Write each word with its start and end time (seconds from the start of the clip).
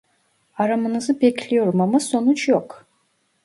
Aramanızı 0.57 1.21
bekliyorum 1.21 1.81
ama 1.81 1.99
sonuç 1.99 2.47
yok 2.49 2.85